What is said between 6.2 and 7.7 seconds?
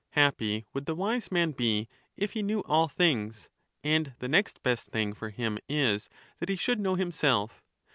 that he should know himself.